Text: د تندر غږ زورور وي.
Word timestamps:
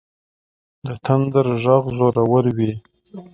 د 0.85 0.87
تندر 1.05 1.47
غږ 1.63 1.83
زورور 1.97 2.45
وي. 2.57 2.73